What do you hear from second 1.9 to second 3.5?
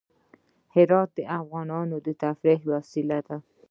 د تفریح یوه وسیله ده.